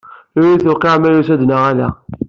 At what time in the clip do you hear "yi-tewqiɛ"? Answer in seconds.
0.51-0.93